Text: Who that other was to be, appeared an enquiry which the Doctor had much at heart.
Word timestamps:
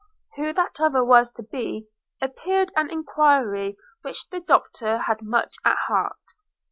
Who 0.35 0.51
that 0.53 0.79
other 0.81 1.03
was 1.03 1.29
to 1.33 1.43
be, 1.43 1.85
appeared 2.19 2.71
an 2.75 2.89
enquiry 2.89 3.77
which 4.01 4.27
the 4.29 4.39
Doctor 4.39 4.97
had 4.97 5.21
much 5.21 5.57
at 5.63 5.77
heart. 5.77 6.17